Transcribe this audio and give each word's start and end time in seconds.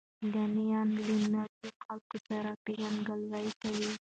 سیلانیان 0.17 0.87
له 0.95 1.03
نویو 1.33 1.69
خلکو 1.83 2.17
سره 2.27 2.49
پیژندګلوي 2.63 3.49
کوي. 3.61 3.89